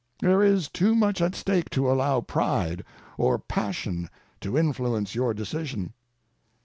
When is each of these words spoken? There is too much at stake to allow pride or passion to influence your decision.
There 0.19 0.41
is 0.41 0.67
too 0.67 0.95
much 0.95 1.21
at 1.21 1.35
stake 1.35 1.69
to 1.69 1.91
allow 1.91 2.21
pride 2.21 2.83
or 3.19 3.37
passion 3.37 4.09
to 4.39 4.57
influence 4.57 5.13
your 5.13 5.31
decision. 5.35 5.93